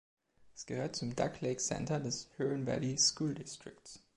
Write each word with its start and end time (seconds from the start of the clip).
Es 0.55 0.65
gehört 0.65 0.95
zum 0.95 1.15
Duck 1.15 1.41
Lake 1.41 1.57
Center 1.59 1.99
des 1.99 2.27
Huron 2.39 2.65
Valley 2.65 2.97
School 2.97 3.35
Districts. 3.35 4.01